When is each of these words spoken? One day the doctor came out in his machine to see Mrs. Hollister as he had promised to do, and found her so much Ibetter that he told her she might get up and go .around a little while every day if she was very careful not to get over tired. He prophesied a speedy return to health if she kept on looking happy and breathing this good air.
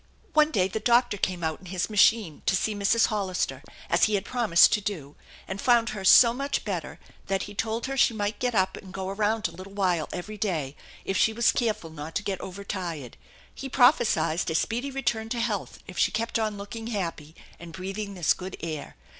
One 0.33 0.49
day 0.49 0.67
the 0.67 0.79
doctor 0.79 1.15
came 1.15 1.43
out 1.43 1.59
in 1.59 1.67
his 1.67 1.87
machine 1.87 2.41
to 2.47 2.55
see 2.55 2.73
Mrs. 2.73 3.05
Hollister 3.05 3.61
as 3.87 4.05
he 4.05 4.15
had 4.15 4.25
promised 4.25 4.73
to 4.73 4.81
do, 4.81 5.15
and 5.47 5.61
found 5.61 5.89
her 5.89 6.03
so 6.03 6.33
much 6.33 6.65
Ibetter 6.65 6.97
that 7.27 7.43
he 7.43 7.53
told 7.53 7.85
her 7.85 7.95
she 7.95 8.11
might 8.11 8.39
get 8.39 8.55
up 8.55 8.75
and 8.77 8.91
go 8.91 9.09
.around 9.09 9.47
a 9.47 9.51
little 9.51 9.73
while 9.75 10.09
every 10.11 10.37
day 10.39 10.75
if 11.05 11.17
she 11.17 11.33
was 11.33 11.51
very 11.51 11.67
careful 11.67 11.91
not 11.91 12.15
to 12.15 12.23
get 12.23 12.41
over 12.41 12.63
tired. 12.63 13.15
He 13.53 13.69
prophesied 13.69 14.49
a 14.49 14.55
speedy 14.55 14.89
return 14.89 15.29
to 15.29 15.39
health 15.39 15.77
if 15.85 15.99
she 15.99 16.11
kept 16.11 16.39
on 16.39 16.57
looking 16.57 16.87
happy 16.87 17.35
and 17.59 17.71
breathing 17.71 18.15
this 18.15 18.33
good 18.33 18.57
air. 18.61 18.95